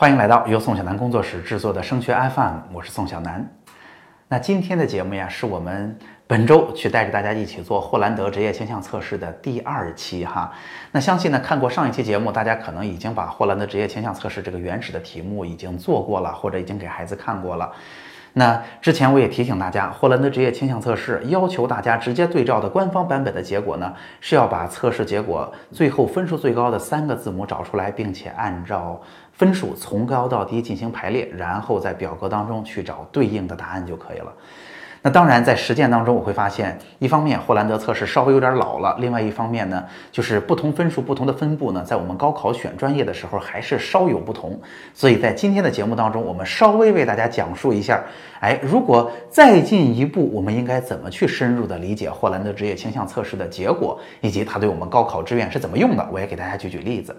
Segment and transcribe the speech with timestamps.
[0.00, 3.44] 欢迎来到由宋小南工作室制作的升学 FM，我是宋小南。
[4.28, 10.52] 那今天的节目呀，是我们本周去带着大家一起做霍兰德职业倾向测试的第二期哈。
[10.92, 17.72] 那相信呢，看过上一期节目，大家可能已经把霍兰德职业倾向测试这个原始的题目已经做过了，或者已经给孩子看过了。
[18.38, 29.00] 那之前我也提醒大家，霍兰德职业倾向测试要求大家直接对照的官方版本的结果呢，是要把测试结果最后分数最高的三个字母找出来，并且按照
[29.32, 34.32] 分数从高到低进行排列，然后在表格当中去找对应的答案就可以了。
[35.02, 44.60] 那当然，在实践当中，我会发现，一方面霍兰德测试稍微有点老了，另外一方面呢，就是不同分数、不同的分布呢，在我们高考选专业的时候还是稍有不同。
[44.92, 48.02] 所以在今天的节目当中，我们稍微为大家讲述一下，
[48.40, 57.16] 哎，如果再进一步，我们应该怎么去深入的理解霍兰德职业倾向测试的结果，以及它对我们高考志愿是怎么用的，我也给大家举举例子。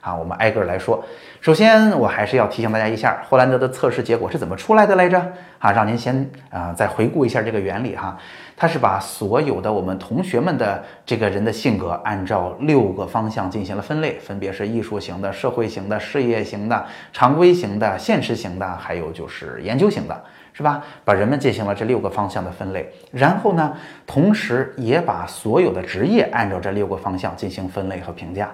[0.00, 1.04] 啊，我们挨个来说。
[1.40, 5.20] 首先，我还是要提醒大家一下，霍兰德的测试结果是怎么出来的来着？
[5.58, 8.18] 啊，让您先啊再回顾一下这个原理哈。
[8.56, 20.82] 他是把所有的我们同学们的这个人的性格，按照六个方向进行了分类，分别是艺术型的、社会型的、事业型的、常规型的、现实型的，还有就是研究型的，是吧？
[21.06, 23.74] 把人们进行了这六个方向的分类，然后呢，
[24.06, 28.50] 同时也把所有的职业按照这六个方向进行分类和评价。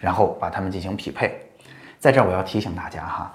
[0.00, 1.30] 然后把它们进行匹配，
[1.98, 3.32] 在这儿我要提醒大家哈，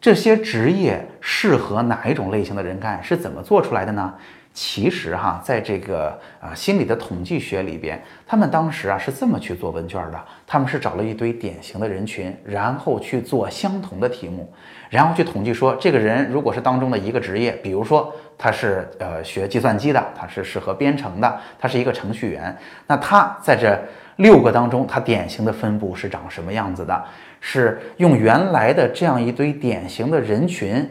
[0.00, 4.14] 这些职业适合哪一种类型的人干是怎么做出来的呢？
[4.54, 14.50] 其实哈，在这个啊心理的统计学里边，他们当时啊是这么去做问卷的，他们是找了一堆典型的人群，然后去做相同的题目，
[14.88, 23.78] 然后去统计说，这个人如果是当中的一个职业，比如说他是呃学计算机的，他是适合编程的，他是一个程序员，那他在这。
[24.18, 27.04] 六个当中，他典型的分布是长什么样子的？
[27.40, 30.88] 是用原来的这样一堆典型的人群，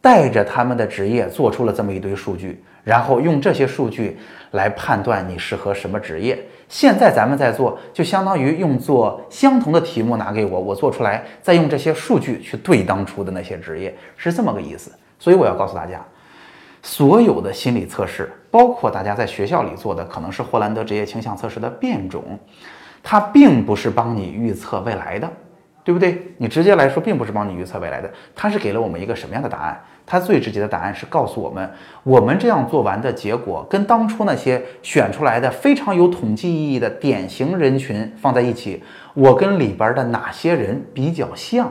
[0.00, 4.16] 带着他们的职业做出了这么一堆数据，然后用这些数据
[4.52, 6.38] 来判断你适合什么职业。
[6.68, 14.92] 现在咱们在做，就相当于用做相同的题目拿给我，我做出来，再用这些数据去对当初的那些职业，是这么个意思。
[15.18, 16.00] 所以我要告诉大家。
[16.82, 22.38] 所有的心理测试，包括大家在学校里做的，可能是霍兰德职业倾向测试的变种，
[23.02, 25.30] 它并不是帮你预测未来的，
[25.82, 26.20] 对不对？
[26.36, 29.82] 你直接来说，并不是帮你预测未来的，它是给了我们一个什么样的答案？
[30.06, 31.68] 它最直接的答案是告诉我们，
[32.02, 38.82] 我们这样做完的结果，跟当初那些选出来的非常有统计意义的典型人群放在一起，
[39.14, 41.70] 我跟里边的哪些人比较像？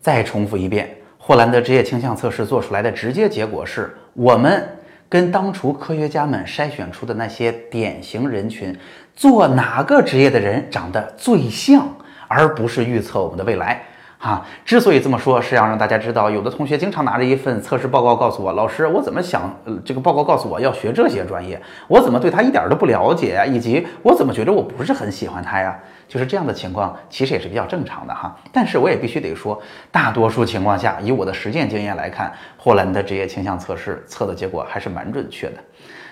[0.00, 0.88] 再重复一遍。
[1.18, 4.66] 霍兰德职业倾向测试做出来的直接结果是，我们
[5.08, 8.74] 跟当初科学家们筛选出的那些典型人群，
[9.14, 11.86] 做哪个职业的人长得最像，
[12.28, 13.82] 而不是预测我们的未来。
[14.20, 23.46] 哈，之所以这么说，是要让大家知道，有的同学经常拿着一份测试报告告诉我，老师，我怎么想，这个报告告诉我要学这些专业，我怎么对他一点都不了解呀？
[23.46, 25.78] 以及我怎么觉得我不是很喜欢他呀？
[26.08, 28.36] 就是这样的情况，其实也是比较正常的哈。
[28.52, 29.60] 但是我也必须得说，
[29.92, 35.58] 大多数情况下，以我的实践经验来看，霍兰的职业倾向测试测的结果还是蛮准确的。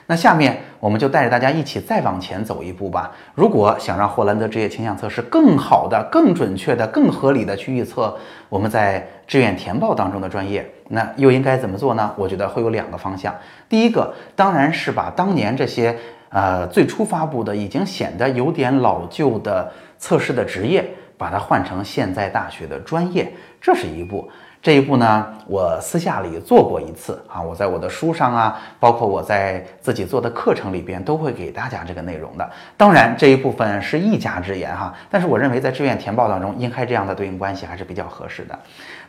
[0.09, 3.11] 那下面我们就带着大家一起再往前走一步吧。
[3.35, 8.17] 如果想让霍兰德职业倾向测试更好的、更准确的、更合理的去预测
[8.49, 12.13] 我们在志愿填报当中的专业，那又应该怎么做呢？
[12.17, 13.35] 我觉得会有两个方向。
[13.69, 15.97] 第一个当然是把当年这些
[16.29, 20.89] 呃最初发布的已经显得有点老旧的测试的职业，
[21.19, 23.33] 把它换成现在大学的专业，
[23.67, 24.31] 这是一步。
[24.63, 32.49] 这一步呢，我私下里做过一次啊，我在我的书上啊，包括我在自己做的课程里边，都会给大家这个内容的。
[32.77, 38.57] 当然，这一部分是一家之言哈，但是我认为在志愿填报当中，应该这样的对应关系还是比较合适的。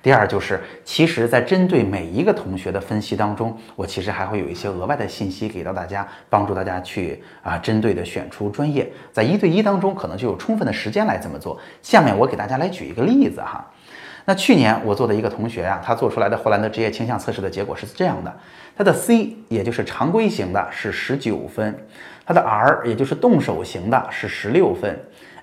[0.01, 8.91] 第二就是，其实，在针对每一个同学的分析当中，我其实还会有一些额外的信息给到大家，帮助大家去啊，针对的选出专业。
[9.12, 11.59] 在一对一当中，可能就有充分的时间来这么做。
[11.81, 13.66] 下面我给大家来举一个例子哈。
[14.25, 18.34] 那去年我做的一个同学呀，他做出来的霍兰德职业倾向测试的结果是这样的：
[18.76, 21.73] 他的 C 也就是常规型的是十九分，
[22.26, 25.00] 他的 R 也就是动手型的是十六分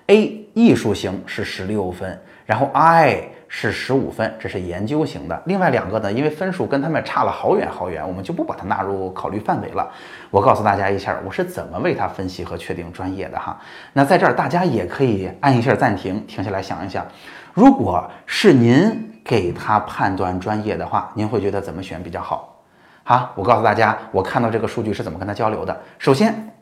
[0.07, 5.41] ，A 艺术型是十六分，然后 I 是十五分，这是研究型的。
[5.45, 9.89] 另外两个呢，因为分数跟他们差了好远好远，我们就不把它纳入考虑范围了。
[10.29, 13.59] 我告诉大家一下，我是怎么为他分析和确定专业的哈。
[13.93, 17.03] 那在这儿大家也可以按一下暂停，停下来想一想。
[17.55, 22.53] 如果是您给他判断专业的话，您会觉得怎么选比较好？
[23.05, 25.81] 好，我告诉大家，我看到这个数据是怎么跟他交流的。
[25.97, 26.53] 首先，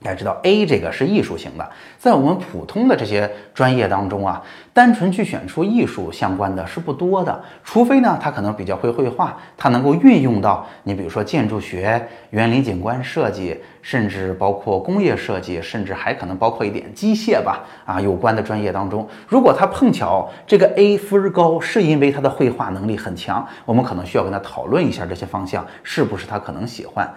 [0.00, 1.68] 大家知道，A 这个是艺术型的，
[1.98, 4.40] 在我们普通的这些专业当中啊，
[4.72, 12.00] 单纯去选出艺术相关的是不多的，除非呢，他可能比较会绘画，他能够运用到你比如说建筑学、
[12.30, 27.12] 园林景观设计，甚至包括工业设计，甚至还可能包括一点机械吧，啊，有关的专业当中，如果他碰巧这个 A 分高，是因为他的绘画能力很强，我们可能需要跟他讨论一下这些方向是不是他可能喜欢。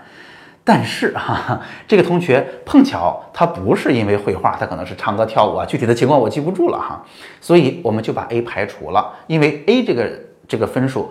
[0.64, 7.04] 但是哈， 这个同学碰巧他不是因为绘画，他可能是唱歌跳舞啊，具体的情况我记不住了哈，
[7.40, 10.12] 所以我们就把 A 排除了，因为 A 这个
[10.48, 11.10] 这个分数，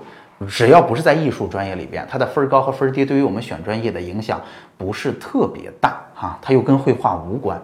[0.49, 4.41] 只要不是在艺术专业里边，它的分高和分低对于我们选专业的影响
[4.79, 7.61] 不是特别大哈，它又跟绘画无关。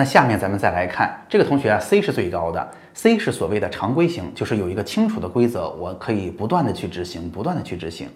[0.00, 8.08] 那下面咱们再来看这个同学啊，C 是最高的，C 是所谓的常规型，就是有一个清楚的规则，我可以不断的去执行，不断的去执行。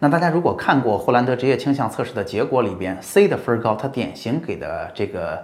[0.00, 5.42] 那大家如果看过霍兰德职业倾向测试的结果里边，C 的分高，它典型给的这个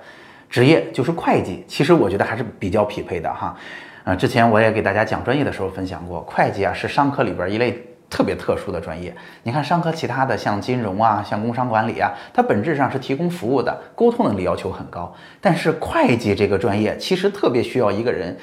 [0.50, 3.56] 职业就是会计，其实我觉得还是比较匹配的哈。
[4.04, 7.82] 呃，之前我也给大家讲专业的时候分享过，会计啊是商科里边一类。
[8.08, 15.12] 特别特殊的专业，你看商科其他的像金融啊，像工商管理啊，它本质上是提供服务的，沟通能力要求很高。
[15.40, 18.36] 但是会计这个专业其实特别需要一个人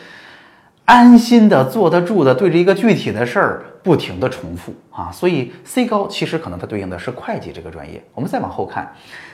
[0.85, 5.11] 安心的坐得住的，对着一个具体的事儿不停的重复啊。
[5.11, 8.01] 所以 C 高其实可能它对应的是会计这个专业。
[8.15, 8.91] 我们再往后看。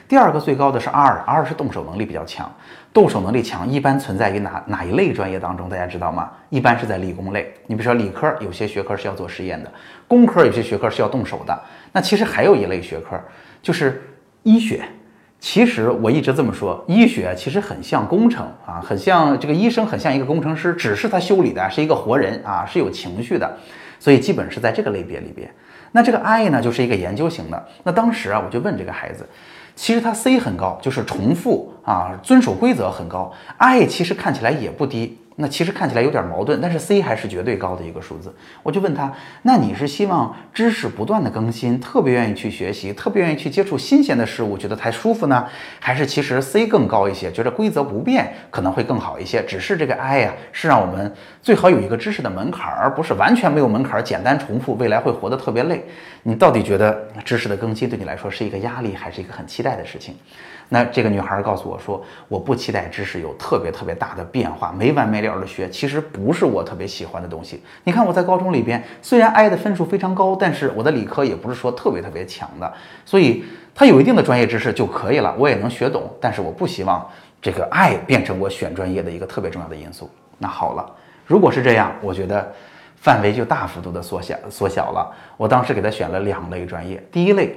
[0.07, 2.51] 第二个最高的是 R，R 是动手能力比较强，
[2.91, 5.69] 动手能力强一般存在于哪哪一类专业当中？
[5.69, 6.31] 大家知道吗？
[6.49, 7.53] 一般是在理工类。
[7.67, 9.71] 你比如说理科有些学科是要做实验的，
[10.07, 11.57] 工科有些学科是要动手的。
[11.91, 13.21] 那其实还有一类学科
[13.61, 14.03] 就是
[14.41, 14.83] 医学。
[15.39, 23.57] 其实我一直这么说，医学其实很像工程啊，很像这个医生，很像一个工程师，只是他修理的是一个活人啊，是有情绪的，
[23.99, 25.49] 所以基本是在这个类别里边。
[25.93, 27.67] 那这个 I 呢，就是一个研究型的。
[27.83, 29.25] 那当时啊，我就问这个孩子。
[29.75, 33.31] 其实他 C 很高，就是重复啊，遵守规则很高。
[33.57, 35.18] I 其实看起来也不低。
[35.41, 38.35] 那其实看起来有点矛盾，但是 C 还是绝对高的一个数字。
[38.61, 39.13] 我就问他，
[39.43, 45.47] 那你是希望知识不断的更新，特别愿意去学习，特别愿意去接触新鲜的事物，觉得才舒服呢？
[45.79, 49.41] 还是其实 C 更高一些，觉得规则不变可能会更好一些？
[49.43, 55.85] 只是这个 I 呀，是让我们最好有一个知识的门槛，而不是完全没有门槛，简单重复，未来会活得特别累。
[56.23, 60.15] 你到底觉得知识的更新对你来说是一个压力，还是一个很期待的事情？
[60.71, 61.99] 那这个女孩告诉我说
[62.29, 67.63] ：“我不期待知识有特别特别大的变化，没完没了的学，其实不是我特别喜欢的东西。
[67.83, 72.71] 你看我在高中里边，虽然 I 的分数非常高，但是我的理科也不是说特别特别强的，
[73.03, 73.43] 所以
[73.73, 76.07] 它有一定的专业知识就可以了，我也能学懂。
[76.21, 77.03] 但是我不希望
[77.41, 80.07] 这个 I 变成我选专业的一个特别重要的因素。
[80.37, 80.87] 那好了，
[81.25, 82.47] 如果是这样，我觉得
[82.95, 85.11] 范围就大幅度的缩小缩小了。
[85.35, 87.55] 我当时给他选了两类专业，第一类，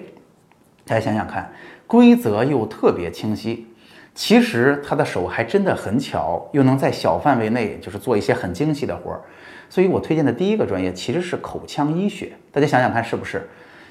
[0.86, 1.52] 大家想想看。”
[1.92, 3.66] 规则又特别清晰，
[4.14, 9.20] 其实他的手还真的很巧，又能在小范围内就是做一些很精细的活儿，
[9.68, 12.32] 所以我推荐的第一个专业其实是口腔医学。
[12.50, 13.46] 大家想想看，是不是？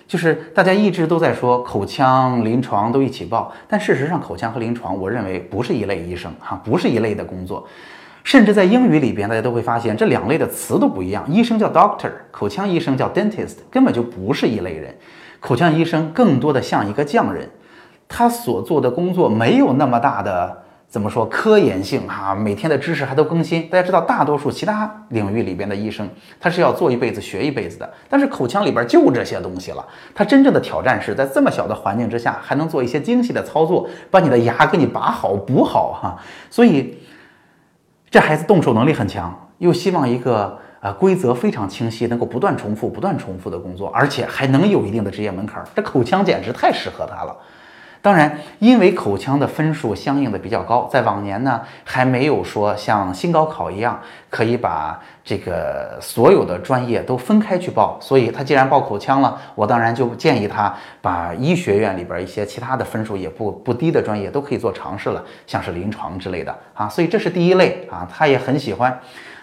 [0.07, 7.67] 就是大家一直都在说口腔临床都一起报，但事实上口腔和临床，我认为不是一类医生哈，不是一类的工作，
[8.23, 14.91] 甚至在英语里边，大家都会发现这两类的词都不一样，医生叫 doctor，口腔医生叫 dentist，根本就不是一类人。
[15.39, 17.47] 口腔医生更多的像一个匠人。
[18.13, 20.57] 他所做的工作没有那么大的
[20.89, 23.69] 怎么说科研性哈，每天的知识还都更新。
[23.69, 26.05] 大家知道，大多数其他领域里边的医生，
[26.37, 27.89] 他是要做一辈子学一辈子的。
[28.09, 29.87] 但是口腔里边就这些东西了。
[30.13, 36.19] 他真正的挑战是在这么小的环境之下，还能做一些精细的操作，把你的牙给你拔好补好哈。
[36.49, 36.97] 所以
[38.09, 45.63] 这孩子动手能力很强，又希望一个呃规则非常清晰，能够不断重复、不断重复的工作，而且还能有一定的职业门槛。
[45.73, 47.33] 这口腔简直太适合他了。
[48.01, 68.99] 当然，因为口腔的分数相应的比较高，在往年呢还没有说像新高考一样可以把这个所有的专业都分开去报，所以他既然报口腔了，我当然就建议他把医学院里边一些其他的分数也不不低的专业都可以做尝试了，像是临床之类的啊，所以这是第一类啊，他也很喜欢。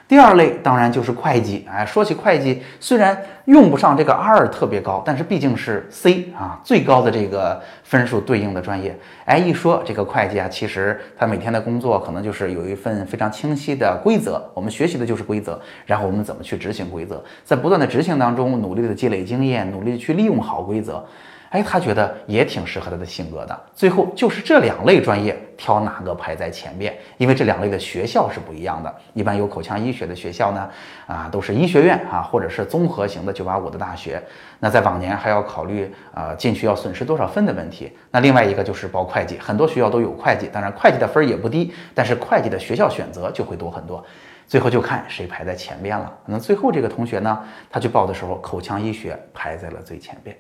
[0.08, 21.04] 第二类当然就是会计，哎，说起会计，虽然用不上这个 R 特别高，但是毕竟是 C 啊最高的这个分数对应的专业，哎，一说这个会计啊，其实他每天的工作可能就是有一份非常清晰的规则，我们学习的就是规则，然后我们怎么去执行规则，在不断的执行当中，努力的积累经验，努力去利用好规则。
[21.50, 23.58] 哎，他觉得也挺适合他的性格的。
[23.74, 28.94] 最后就是这两类专业挑哪个排在前面，因为这两类的学校是不一样的。
[29.14, 30.68] 一般有口腔医学的学校呢，
[31.06, 34.22] 啊，都是医学院啊，或者是综合型的985的大学。
[34.60, 37.90] 那在往年还要考虑啊进去要损失多少分的问题。
[38.10, 44.04] 那另外一个就是报会计，很多学校都有会计，当然会计的分也不低，但是会计的学校选择就会多很多。
[44.46, 46.12] 最后就看谁排在前边了。
[46.26, 47.38] 那最后这个同学呢，
[47.70, 50.36] 他去报的时候，口腔医学排在了最前边。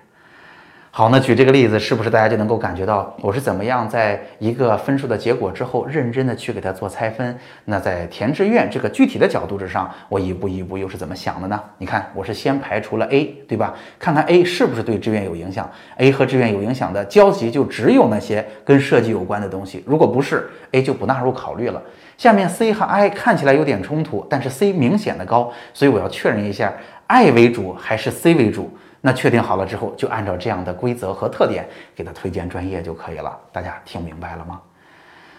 [0.98, 7.38] 好，那举这个例子，是不是大家就能够感觉到我是怎么样在一个分数的结果之后，认真的去给他做拆分？
[7.66, 11.62] 那在填志愿这个具体的角度之上，我一步一步又是怎么想的呢？
[11.78, 13.74] 你看，我是先排除了 A，对吧？
[13.96, 19.84] 看看 A 是不是对志愿有影响？A 和志愿有影响的交集就只有那些跟设计有关的东西。
[19.86, 21.80] 如果不是，A 就不纳入考虑了。
[22.16, 26.74] 下面 C 和 I 看起来有点冲突，但是 C 明显的高，所以我要确认一下
[27.06, 28.76] ，I 为主还是 C 为主？
[29.08, 33.34] 那确定好了之后，就按照这样的规则和特点给他推荐专业就可以了。
[33.50, 34.60] 大家听明白了吗？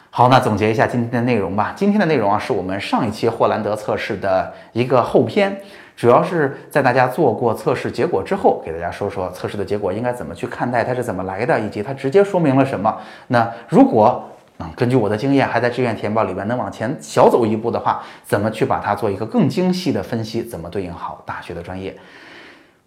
[0.10, 1.72] 好，那总结一下今天的内容吧。
[1.76, 5.56] 今天的内容啊，是我们上一期霍兰德测试的一个后篇，
[5.96, 12.98] 主要是在大家做过测试结果之后，给大家说说测试的结果应该怎么去看待，它是怎么来的，以及它直接说明了什么。
[13.28, 21.96] 那如果嗯，根据我的经验，还在志愿填报里边能往前小走一步的话，怎么去把它做一个更精细的分析，怎么对应好大学的专业？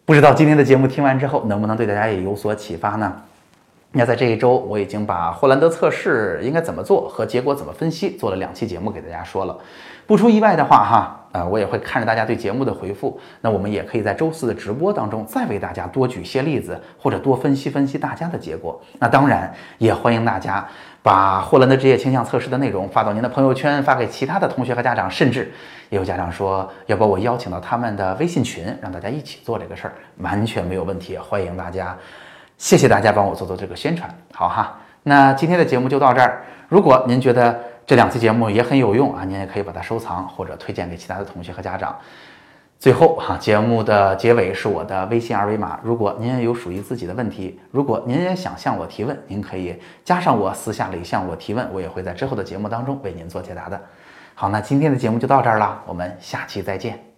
[0.05, 3.23] 不知道今天的节目听完之后，能不能对大家也有所启发呢？
[3.93, 9.57] 那在这一周，我已经把霍兰德测试应该怎么做和结果怎么分析做了两期节目给大家说了。
[10.07, 13.19] 不出意外的话，哈，呃，我也会看着大家对节目的回复。
[13.41, 18.81] 那我们也可以在周四的直播当中再为大家多举些例子，或者多分析分析大家的结果。
[18.99, 20.67] 那当然也欢迎大家。
[21.05, 25.53] 把霍兰的职业倾向测试的内容发到您的朋友圈，发给其他的同学和家长，甚至
[25.91, 31.99] 也有家长说要把我邀请到他们的微信群，让大家一起做这个事儿，完全没有问题，欢迎大家。
[32.57, 34.79] 谢谢大家帮我做做这个宣传，好哈。
[35.03, 36.45] 那今天的节目就到这儿。
[36.69, 37.59] 如果您觉得
[37.93, 41.95] 这两期节目也很有用啊，您也可以把它收藏或者推荐给其他的同学和家长。
[42.79, 45.79] 最后哈，节目的结尾是我的微信二维码。
[45.83, 53.79] 如果您也有属于自己的问题，如果您也想向我提问，您可以加上我，私下里向我提问，我也会在之后的节目当中为您做解答的。
[54.35, 57.12] 好，那今天的节目就到这儿了，我们下期再见。